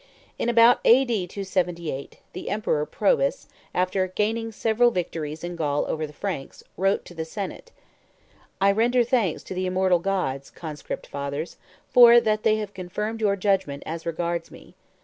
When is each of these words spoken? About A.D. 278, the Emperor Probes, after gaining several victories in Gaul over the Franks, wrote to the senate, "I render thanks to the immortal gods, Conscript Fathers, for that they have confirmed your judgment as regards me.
About 0.39 0.79
A.D. 0.83 1.27
278, 1.27 2.17
the 2.33 2.49
Emperor 2.49 2.87
Probes, 2.87 3.45
after 3.71 4.07
gaining 4.07 4.51
several 4.51 4.89
victories 4.89 5.43
in 5.43 5.55
Gaul 5.55 5.85
over 5.87 6.07
the 6.07 6.11
Franks, 6.11 6.63
wrote 6.75 7.05
to 7.05 7.13
the 7.13 7.23
senate, 7.23 7.69
"I 8.59 8.71
render 8.71 9.03
thanks 9.03 9.43
to 9.43 9.53
the 9.53 9.67
immortal 9.67 9.99
gods, 9.99 10.49
Conscript 10.49 11.05
Fathers, 11.05 11.57
for 11.91 12.19
that 12.19 12.41
they 12.41 12.55
have 12.55 12.73
confirmed 12.73 13.21
your 13.21 13.35
judgment 13.35 13.83
as 13.85 14.07
regards 14.07 14.49
me. 14.49 14.73